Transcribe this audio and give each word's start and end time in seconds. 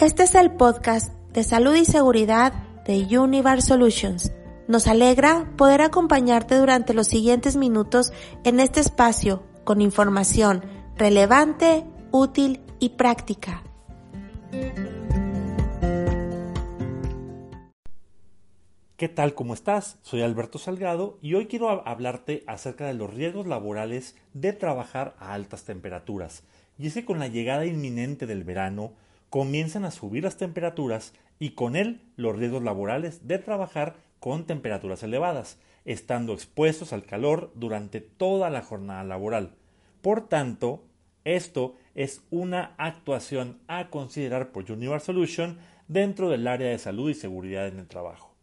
Este 0.00 0.22
es 0.22 0.34
el 0.34 0.50
podcast 0.52 1.12
de 1.34 1.44
salud 1.44 1.74
y 1.74 1.84
seguridad 1.84 2.54
de 2.86 3.18
Univar 3.18 3.60
Solutions. 3.60 4.32
Nos 4.66 4.86
alegra 4.86 5.52
poder 5.58 5.82
acompañarte 5.82 6.56
durante 6.56 6.94
los 6.94 7.06
siguientes 7.06 7.56
minutos 7.56 8.10
en 8.42 8.60
este 8.60 8.80
espacio 8.80 9.42
con 9.62 9.82
información 9.82 10.64
relevante, 10.96 11.84
útil 12.12 12.62
y 12.78 12.88
práctica. 12.96 13.62
¿Qué 18.96 19.08
tal? 19.10 19.34
¿Cómo 19.34 19.52
estás? 19.52 19.98
Soy 20.00 20.22
Alberto 20.22 20.58
Salgado 20.58 21.18
y 21.20 21.34
hoy 21.34 21.46
quiero 21.46 21.86
hablarte 21.86 22.42
acerca 22.46 22.86
de 22.86 22.94
los 22.94 23.12
riesgos 23.12 23.46
laborales 23.46 24.16
de 24.32 24.54
trabajar 24.54 25.14
a 25.18 25.34
altas 25.34 25.64
temperaturas. 25.64 26.42
Y 26.78 26.86
es 26.86 26.94
que 26.94 27.04
con 27.04 27.18
la 27.18 27.28
llegada 27.28 27.66
inminente 27.66 28.26
del 28.26 28.44
verano 28.44 28.94
comienzan 29.30 29.84
a 29.84 29.92
subir 29.92 30.24
las 30.24 30.36
temperaturas 30.36 31.14
y 31.38 31.50
con 31.50 31.76
él 31.76 32.02
los 32.16 32.36
riesgos 32.36 32.62
laborales 32.62 33.26
de 33.26 33.38
trabajar 33.38 33.96
con 34.18 34.44
temperaturas 34.44 35.02
elevadas, 35.02 35.58
estando 35.84 36.34
expuestos 36.34 36.92
al 36.92 37.04
calor 37.04 37.52
durante 37.54 38.00
toda 38.00 38.50
la 38.50 38.60
jornada 38.60 39.02
laboral. 39.04 39.54
Por 40.02 40.28
tanto, 40.28 40.84
esto 41.24 41.76
es 41.94 42.22
una 42.30 42.74
actuación 42.76 43.60
a 43.68 43.88
considerar 43.88 44.52
por 44.52 44.70
Universal 44.70 45.14
Solution 45.14 45.58
dentro 45.88 46.28
del 46.28 46.46
área 46.46 46.68
de 46.68 46.78
salud 46.78 47.10
y 47.10 47.14
seguridad 47.14 47.68
en 47.68 47.78
el 47.78 47.88
trabajo. 47.88 48.34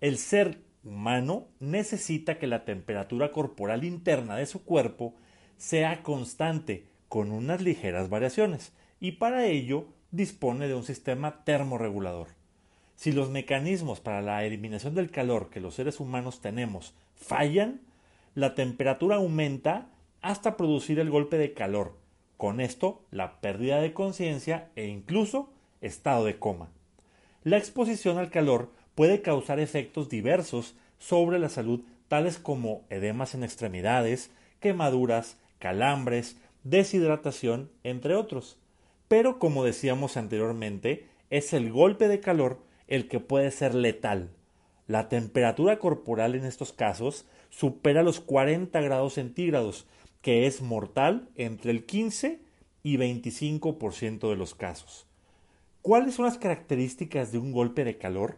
El 0.00 0.16
ser 0.16 0.60
humano 0.84 1.48
necesita 1.60 2.38
que 2.38 2.46
la 2.46 2.64
temperatura 2.64 3.32
corporal 3.32 3.84
interna 3.84 4.36
de 4.36 4.46
su 4.46 4.64
cuerpo 4.64 5.14
sea 5.56 6.02
constante, 6.02 6.86
con 7.08 7.32
unas 7.32 7.60
ligeras 7.60 8.08
variaciones, 8.08 8.72
y 9.00 9.12
para 9.12 9.44
ello 9.46 9.88
dispone 10.10 10.68
de 10.68 10.74
un 10.74 10.84
sistema 10.84 11.44
termorregulador. 11.44 12.28
Si 12.96 13.12
los 13.12 13.30
mecanismos 13.30 14.00
para 14.00 14.22
la 14.22 14.44
eliminación 14.44 14.94
del 14.94 15.10
calor 15.10 15.48
que 15.50 15.60
los 15.60 15.74
seres 15.74 16.00
humanos 16.00 16.40
tenemos 16.40 16.94
fallan, 17.14 17.80
la 18.34 18.54
temperatura 18.54 19.16
aumenta 19.16 19.88
hasta 20.20 20.56
producir 20.56 20.98
el 20.98 21.10
golpe 21.10 21.38
de 21.38 21.54
calor, 21.54 21.96
con 22.36 22.60
esto 22.60 23.02
la 23.10 23.40
pérdida 23.40 23.80
de 23.80 23.92
conciencia 23.92 24.70
e 24.76 24.86
incluso 24.86 25.50
estado 25.80 26.24
de 26.24 26.38
coma. 26.38 26.68
La 27.42 27.56
exposición 27.56 28.18
al 28.18 28.30
calor 28.30 28.70
puede 28.94 29.22
causar 29.22 29.60
efectos 29.60 30.10
diversos 30.10 30.74
sobre 30.98 31.38
la 31.38 31.48
salud, 31.48 31.80
tales 32.08 32.38
como 32.38 32.84
edemas 32.90 33.34
en 33.34 33.44
extremidades, 33.44 34.30
quemaduras, 34.60 35.38
calambres, 35.58 36.36
deshidratación, 36.64 37.70
entre 37.82 38.14
otros. 38.14 38.58
Pero, 39.10 39.40
como 39.40 39.64
decíamos 39.64 40.16
anteriormente, 40.16 41.08
es 41.30 41.52
el 41.52 41.72
golpe 41.72 42.06
de 42.06 42.20
calor 42.20 42.60
el 42.86 43.08
que 43.08 43.18
puede 43.18 43.50
ser 43.50 43.74
letal. 43.74 44.30
La 44.86 45.08
temperatura 45.08 45.80
corporal 45.80 46.36
en 46.36 46.44
estos 46.44 46.72
casos 46.72 47.26
supera 47.48 48.04
los 48.04 48.20
40 48.20 48.80
grados 48.80 49.14
centígrados, 49.14 49.88
que 50.22 50.46
es 50.46 50.62
mortal 50.62 51.28
entre 51.34 51.72
el 51.72 51.86
15 51.86 52.38
y 52.84 52.98
25% 52.98 54.30
de 54.30 54.36
los 54.36 54.54
casos. 54.54 55.08
¿Cuáles 55.82 56.14
son 56.14 56.26
las 56.26 56.38
características 56.38 57.32
de 57.32 57.38
un 57.38 57.50
golpe 57.50 57.82
de 57.82 57.98
calor? 57.98 58.36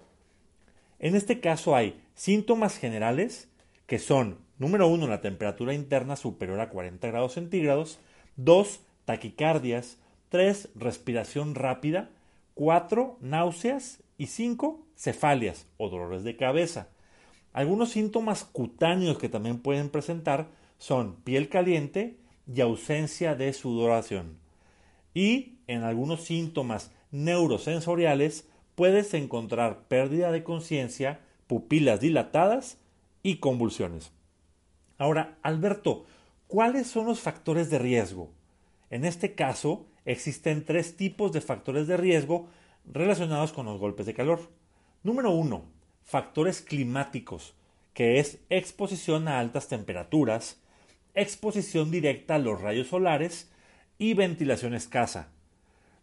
En 0.99 1.17
este 1.17 1.39
caso 1.41 1.77
hay 1.77 2.01
síntomas 2.15 2.79
generales 2.79 3.51
que 3.87 3.99
son, 3.99 4.39
número 4.59 4.89
uno, 4.89 5.07
la 5.07 5.21
temperatura 5.21 5.75
interna 5.75 6.17
superior 6.17 6.61
a 6.61 6.71
40 6.71 7.07
grados 7.09 7.35
centígrados, 7.35 7.99
dos, 8.37 8.81
taquicardias, 9.05 9.99
tres, 10.33 10.71
respiración 10.75 11.55
rápida, 11.55 12.09
cuatro, 12.55 13.19
náuseas 13.21 14.03
y 14.17 14.29
cinco, 14.29 14.87
cefalias 14.97 15.67
o 15.77 15.91
dolores 15.91 16.25
de 16.25 16.39
cabeza. 16.39 16.89
Algunos 17.53 17.91
síntomas 17.91 18.43
cutáneos 18.45 19.19
que 19.19 19.29
también 19.29 19.59
pueden 19.59 19.91
presentar 19.91 20.49
son 20.79 21.17
piel 21.17 21.51
caliente 21.51 22.17
y 22.47 22.63
ausencia 22.63 23.35
de 23.35 23.53
sudoración. 23.53 24.39
Y 25.13 25.59
en 25.67 25.83
algunos 25.83 26.23
síntomas 26.23 26.93
neurosensoriales 27.11 28.49
puedes 28.75 29.13
encontrar 29.13 29.83
pérdida 29.87 30.33
de 30.33 30.45
conciencia, 30.45 31.21
pupilas 31.47 32.01
dilatadas 32.01 32.79
y 33.23 33.37
convulsiones. 33.37 34.13
Ahora, 34.97 35.37
Alberto, 35.43 36.07
¿cuáles 36.47 36.87
son 36.87 37.05
los 37.05 37.21
factores 37.21 37.69
de 37.69 37.79
riesgo? 37.79 38.31
En 38.93 39.07
este 39.07 39.35
caso, 39.35 39.87
existen 40.05 40.67
tres 40.67 40.99
tipos 40.99 41.33
de 41.33 41.41
factores 41.41 41.87
de 41.87 41.97
riesgo 41.97 42.51
relacionados 42.85 43.51
con 43.51 43.65
los 43.65 43.81
golpes 43.81 44.05
de 44.05 44.13
calor. 44.13 44.51
Número 45.03 45.31
uno, 45.31 45.65
factores 46.03 46.61
climáticos, 46.61 47.55
que 47.95 48.21
es 48.21 48.41
exposición 48.51 49.29
a 49.29 49.39
altas 49.39 49.69
temperaturas, 49.69 50.61
exposición 51.15 51.91
directa 51.91 52.35
a 52.35 52.39
los 52.39 52.61
rayos 52.61 52.89
solares 52.89 53.51
y 53.97 54.13
ventilación 54.13 54.75
escasa. 54.75 55.31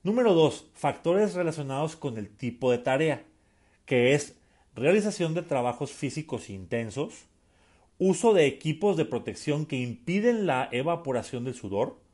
Número 0.02 0.34
2. 0.34 0.72
Factores 0.74 1.36
relacionados 1.36 1.96
con 1.96 2.18
el 2.18 2.28
tipo 2.28 2.72
de 2.72 2.80
tarea, 2.80 3.24
que 3.86 4.16
es 4.16 4.36
realización 4.74 5.36
de 5.36 5.44
trabajos 5.44 5.92
físicos 5.92 6.50
intensos, 6.50 7.28
uso 8.00 8.34
de 8.34 8.48
equipos 8.48 8.98
de 8.98 9.06
protección 9.06 9.68
que 9.68 9.76
impiden 9.76 10.48
la 10.48 10.70
evaporación 10.72 11.44
del 11.44 11.54
sudor, 11.54 12.09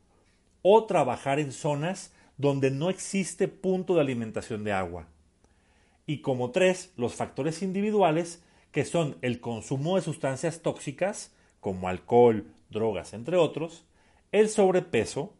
o 0.62 0.84
trabajar 0.84 1.38
en 1.38 1.52
zonas 1.52 2.12
donde 2.36 2.70
no 2.70 2.90
existe 2.90 3.48
punto 3.48 3.94
de 3.94 4.00
alimentación 4.00 4.64
de 4.64 4.72
agua. 4.72 5.08
Y 6.06 6.20
como 6.20 6.50
tres, 6.50 6.92
los 6.96 7.14
factores 7.14 7.62
individuales, 7.62 8.42
que 8.72 8.84
son 8.84 9.16
el 9.22 9.40
consumo 9.40 9.96
de 9.96 10.02
sustancias 10.02 10.60
tóxicas, 10.60 11.32
como 11.60 11.88
alcohol, 11.88 12.46
drogas, 12.70 13.12
entre 13.12 13.36
otros, 13.36 13.84
el 14.32 14.48
sobrepeso, 14.48 15.34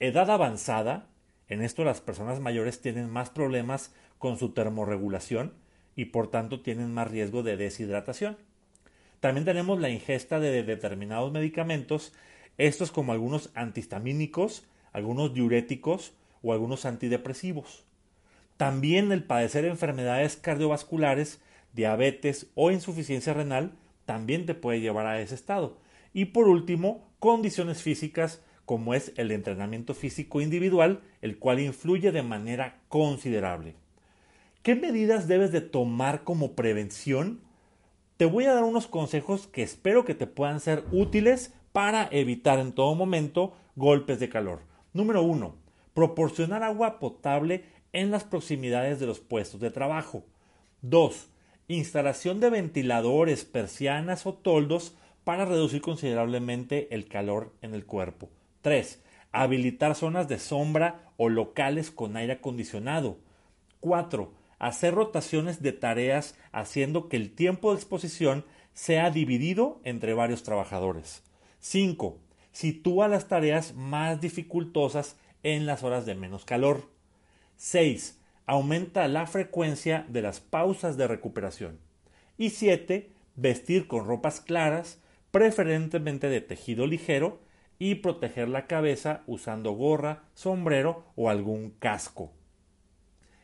edad 0.00 0.30
avanzada, 0.30 1.06
en 1.48 1.62
esto 1.62 1.84
las 1.84 2.00
personas 2.00 2.40
mayores 2.40 2.80
tienen 2.80 3.10
más 3.10 3.30
problemas 3.30 3.94
con 4.18 4.38
su 4.38 4.50
termorregulación 4.50 5.52
y 5.94 6.06
por 6.06 6.30
tanto 6.30 6.62
tienen 6.62 6.94
más 6.94 7.10
riesgo 7.10 7.42
de 7.42 7.56
deshidratación. 7.56 8.38
También 9.20 9.44
tenemos 9.44 9.78
la 9.78 9.90
ingesta 9.90 10.40
de 10.40 10.62
determinados 10.62 11.30
medicamentos, 11.30 12.12
estos 12.58 12.90
como 12.90 13.12
algunos 13.12 13.50
antihistamínicos, 13.54 14.64
algunos 14.92 15.34
diuréticos 15.34 16.12
o 16.42 16.52
algunos 16.52 16.84
antidepresivos. 16.84 17.84
También 18.56 19.10
el 19.12 19.24
padecer 19.24 19.64
enfermedades 19.64 20.36
cardiovasculares, 20.36 21.40
diabetes 21.72 22.46
o 22.54 22.70
insuficiencia 22.70 23.34
renal 23.34 23.72
también 24.04 24.46
te 24.46 24.54
puede 24.54 24.80
llevar 24.80 25.06
a 25.06 25.20
ese 25.20 25.34
estado. 25.34 25.78
Y 26.12 26.26
por 26.26 26.48
último, 26.48 27.08
condiciones 27.18 27.82
físicas 27.82 28.42
como 28.64 28.94
es 28.94 29.12
el 29.16 29.30
entrenamiento 29.32 29.94
físico 29.94 30.40
individual, 30.40 31.00
el 31.20 31.38
cual 31.38 31.60
influye 31.60 32.12
de 32.12 32.22
manera 32.22 32.78
considerable. 32.88 33.74
¿Qué 34.62 34.76
medidas 34.76 35.26
debes 35.26 35.50
de 35.50 35.60
tomar 35.60 36.22
como 36.22 36.52
prevención? 36.52 37.40
Te 38.16 38.26
voy 38.26 38.44
a 38.44 38.54
dar 38.54 38.62
unos 38.62 38.86
consejos 38.86 39.48
que 39.48 39.62
espero 39.62 40.04
que 40.04 40.14
te 40.14 40.26
puedan 40.26 40.60
ser 40.60 40.84
útiles 40.92 41.52
para 41.72 42.08
evitar 42.12 42.58
en 42.58 42.72
todo 42.72 42.94
momento 42.94 43.54
golpes 43.76 44.20
de 44.20 44.28
calor. 44.28 44.60
Número 44.92 45.22
1. 45.22 45.56
Proporcionar 45.94 46.62
agua 46.62 46.98
potable 46.98 47.64
en 47.92 48.10
las 48.10 48.24
proximidades 48.24 49.00
de 49.00 49.06
los 49.06 49.20
puestos 49.20 49.60
de 49.60 49.70
trabajo. 49.70 50.24
2. 50.82 51.28
Instalación 51.68 52.40
de 52.40 52.50
ventiladores, 52.50 53.44
persianas 53.44 54.26
o 54.26 54.34
toldos 54.34 54.96
para 55.24 55.44
reducir 55.44 55.80
considerablemente 55.80 56.94
el 56.94 57.08
calor 57.08 57.52
en 57.62 57.74
el 57.74 57.86
cuerpo. 57.86 58.28
3. 58.62 59.02
Habilitar 59.32 59.94
zonas 59.94 60.28
de 60.28 60.38
sombra 60.38 61.12
o 61.16 61.28
locales 61.28 61.90
con 61.90 62.16
aire 62.16 62.34
acondicionado. 62.34 63.18
4. 63.80 64.32
Hacer 64.58 64.94
rotaciones 64.94 65.62
de 65.62 65.72
tareas 65.72 66.36
haciendo 66.52 67.08
que 67.08 67.16
el 67.16 67.34
tiempo 67.34 67.70
de 67.70 67.76
exposición 67.78 68.44
sea 68.74 69.10
dividido 69.10 69.80
entre 69.84 70.14
varios 70.14 70.42
trabajadores. 70.42 71.22
5. 71.62 72.18
Sitúa 72.50 73.06
las 73.06 73.28
tareas 73.28 73.74
más 73.76 74.20
dificultosas 74.20 75.16
en 75.44 75.64
las 75.64 75.84
horas 75.84 76.04
de 76.04 76.16
menos 76.16 76.44
calor. 76.44 76.88
6. 77.56 78.18
Aumenta 78.46 79.06
la 79.06 79.28
frecuencia 79.28 80.04
de 80.08 80.22
las 80.22 80.40
pausas 80.40 80.96
de 80.96 81.06
recuperación. 81.06 81.78
Y 82.36 82.50
7. 82.50 83.12
Vestir 83.36 83.86
con 83.86 84.06
ropas 84.06 84.40
claras, 84.40 84.98
preferentemente 85.30 86.28
de 86.28 86.40
tejido 86.40 86.88
ligero, 86.88 87.40
y 87.78 87.94
proteger 87.94 88.48
la 88.48 88.66
cabeza 88.66 89.22
usando 89.28 89.70
gorra, 89.70 90.24
sombrero 90.34 91.04
o 91.14 91.30
algún 91.30 91.70
casco. 91.78 92.32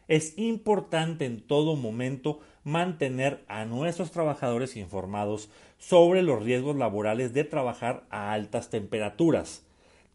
Es 0.08 0.38
importante 0.38 1.26
en 1.26 1.42
todo 1.42 1.76
momento 1.76 2.40
mantener 2.64 3.44
a 3.46 3.66
nuestros 3.66 4.10
trabajadores 4.10 4.74
informados 4.74 5.50
sobre 5.76 6.22
los 6.22 6.42
riesgos 6.42 6.76
laborales 6.76 7.34
de 7.34 7.44
trabajar 7.44 8.06
a 8.08 8.32
altas 8.32 8.70
temperaturas. 8.70 9.66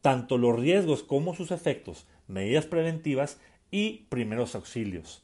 Tanto 0.01 0.39
los 0.39 0.59
riesgos 0.59 1.03
como 1.03 1.35
sus 1.35 1.51
efectos, 1.51 2.07
medidas 2.27 2.65
preventivas 2.65 3.39
y 3.69 4.05
primeros 4.09 4.55
auxilios. 4.55 5.23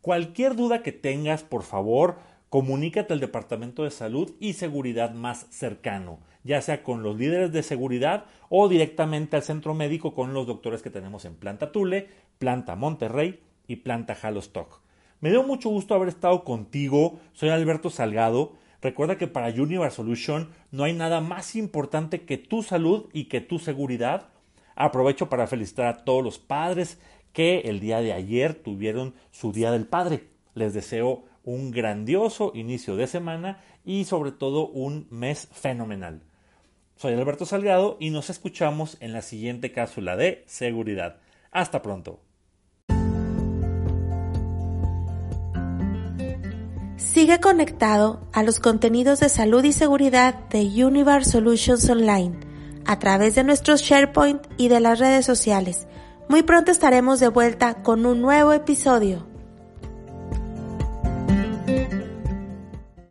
Cualquier 0.00 0.56
duda 0.56 0.82
que 0.82 0.90
tengas, 0.90 1.44
por 1.44 1.62
favor, 1.62 2.18
comunícate 2.48 3.12
al 3.12 3.20
Departamento 3.20 3.84
de 3.84 3.92
Salud 3.92 4.32
y 4.40 4.54
Seguridad 4.54 5.14
más 5.14 5.46
cercano, 5.50 6.18
ya 6.42 6.60
sea 6.60 6.82
con 6.82 7.04
los 7.04 7.16
líderes 7.16 7.52
de 7.52 7.62
seguridad 7.62 8.24
o 8.48 8.68
directamente 8.68 9.36
al 9.36 9.42
centro 9.44 9.74
médico 9.74 10.12
con 10.12 10.34
los 10.34 10.48
doctores 10.48 10.82
que 10.82 10.90
tenemos 10.90 11.24
en 11.24 11.36
Planta 11.36 11.70
Tule, 11.70 12.08
Planta 12.38 12.74
Monterrey 12.74 13.38
y 13.66 13.76
Planta 13.76 14.16
Halostock. 14.20 14.80
Me 15.20 15.30
dio 15.30 15.42
mucho 15.42 15.68
gusto 15.68 15.94
haber 15.94 16.08
estado 16.08 16.44
contigo, 16.44 17.20
soy 17.32 17.50
Alberto 17.50 17.90
Salgado. 17.90 18.54
Recuerda 18.80 19.16
que 19.16 19.28
para 19.28 19.48
Universe 19.48 19.96
Solution 19.96 20.50
no 20.72 20.82
hay 20.84 20.92
nada 20.92 21.20
más 21.20 21.54
importante 21.54 22.22
que 22.22 22.38
tu 22.38 22.64
salud 22.64 23.08
y 23.12 23.26
que 23.26 23.40
tu 23.40 23.60
seguridad. 23.60 24.30
Aprovecho 24.74 25.28
para 25.28 25.46
felicitar 25.46 25.86
a 25.86 26.04
todos 26.04 26.24
los 26.24 26.38
padres 26.38 26.98
que 27.32 27.60
el 27.60 27.78
día 27.78 28.00
de 28.00 28.12
ayer 28.12 28.54
tuvieron 28.54 29.14
su 29.30 29.52
Día 29.52 29.70
del 29.70 29.86
Padre. 29.86 30.28
Les 30.54 30.74
deseo 30.74 31.24
un 31.44 31.70
grandioso 31.70 32.52
inicio 32.54 32.96
de 32.96 33.06
semana 33.06 33.62
y 33.84 34.04
sobre 34.04 34.32
todo 34.32 34.68
un 34.68 35.06
mes 35.10 35.48
fenomenal. 35.52 36.22
Soy 36.96 37.14
Alberto 37.14 37.46
Salgado 37.46 37.96
y 38.00 38.10
nos 38.10 38.30
escuchamos 38.30 38.96
en 39.00 39.12
la 39.12 39.22
siguiente 39.22 39.72
cápsula 39.72 40.16
de 40.16 40.44
seguridad. 40.46 41.16
Hasta 41.50 41.82
pronto. 41.82 42.20
Sigue 47.12 47.40
conectado 47.40 48.26
a 48.32 48.42
los 48.42 48.58
contenidos 48.58 49.20
de 49.20 49.28
salud 49.28 49.62
y 49.64 49.72
seguridad 49.72 50.48
de 50.48 50.62
Univar 50.82 51.26
Solutions 51.26 51.86
Online 51.90 52.40
a 52.86 52.98
través 52.98 53.34
de 53.34 53.44
nuestros 53.44 53.82
SharePoint 53.82 54.40
y 54.56 54.68
de 54.68 54.80
las 54.80 54.98
redes 54.98 55.26
sociales. 55.26 55.86
Muy 56.30 56.42
pronto 56.42 56.70
estaremos 56.70 57.20
de 57.20 57.28
vuelta 57.28 57.82
con 57.82 58.06
un 58.06 58.22
nuevo 58.22 58.54
episodio. 58.54 59.26